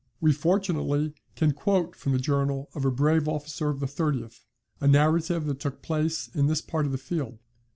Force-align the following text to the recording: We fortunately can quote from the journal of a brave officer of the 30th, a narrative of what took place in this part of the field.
We 0.19 0.33
fortunately 0.33 1.13
can 1.35 1.51
quote 1.53 1.95
from 1.95 2.13
the 2.13 2.17
journal 2.17 2.69
of 2.73 2.83
a 2.85 2.89
brave 2.89 3.27
officer 3.27 3.69
of 3.69 3.79
the 3.79 3.85
30th, 3.85 4.39
a 4.79 4.87
narrative 4.87 5.43
of 5.43 5.47
what 5.47 5.59
took 5.59 5.83
place 5.83 6.27
in 6.33 6.47
this 6.47 6.59
part 6.63 6.87
of 6.87 6.91
the 6.91 6.97
field. 6.97 7.37